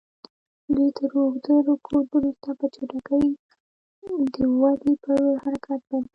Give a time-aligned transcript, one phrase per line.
[0.75, 3.27] دوی تر اوږده رکود وروسته په چټکۍ
[4.33, 6.07] د ودې پر لور حرکت پیل کړ.